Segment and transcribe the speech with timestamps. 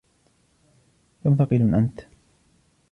[1.23, 2.01] كم ثقيل أنت.